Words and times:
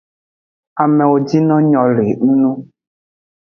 Amewo 0.83 1.15
jino 1.27 1.55
nyo 1.69 1.83
le 1.95 2.05
ngu. 2.31 2.51